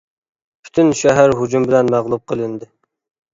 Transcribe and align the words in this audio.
پۈتۈن 0.67 0.89
شەھەر 1.01 1.33
ھۇجۇم 1.41 1.67
بىلەن 1.67 1.93
مەغلۇپ 1.97 2.25
قىلىندى. 2.33 2.71